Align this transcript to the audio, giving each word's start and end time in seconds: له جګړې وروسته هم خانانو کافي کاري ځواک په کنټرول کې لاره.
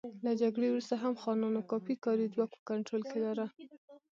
له 0.25 0.31
جګړې 0.41 0.67
وروسته 0.69 0.95
هم 1.03 1.13
خانانو 1.21 1.61
کافي 1.71 1.95
کاري 2.05 2.25
ځواک 2.33 2.49
په 2.55 2.61
کنټرول 2.69 3.01
کې 3.09 3.17
لاره. 3.25 3.45